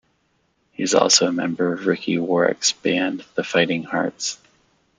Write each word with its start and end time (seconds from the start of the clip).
He 0.71 0.81
is 0.81 0.95
also 0.95 1.27
a 1.27 1.31
member 1.31 1.73
of 1.73 1.85
Ricky 1.85 2.17
Warwick's 2.17 2.71
band 2.71 3.23
The 3.35 3.43
Fighting 3.43 3.83
Hearts. 3.83 4.39